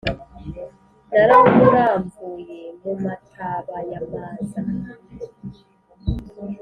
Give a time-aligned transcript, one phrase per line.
[1.27, 4.61] nawuramvuye mu mataba ya maza,